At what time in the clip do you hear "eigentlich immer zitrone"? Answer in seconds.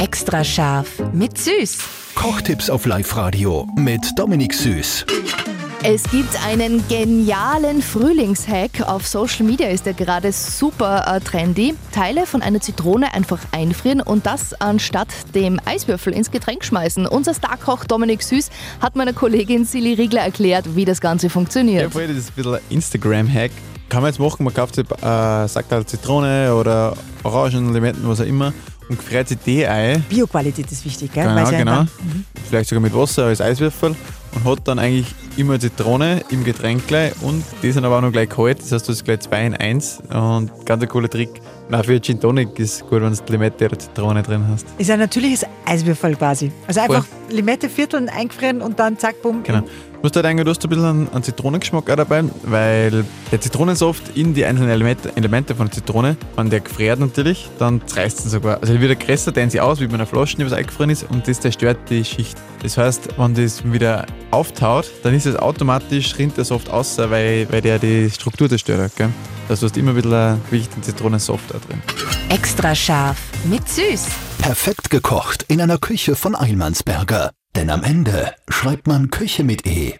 34.78-36.22